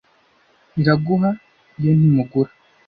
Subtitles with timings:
[0.81, 1.29] iraguha
[1.83, 2.51] yo ntimugura